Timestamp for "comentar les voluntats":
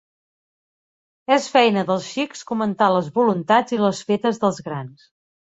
2.53-3.79